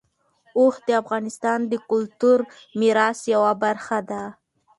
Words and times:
اوښ 0.59 0.75
د 0.87 0.89
افغانستان 1.01 1.59
د 1.71 1.73
کلتوري 1.89 2.47
میراث 2.79 3.19
یوه 3.33 3.51
برخه 3.63 3.99
ده. 4.09 4.23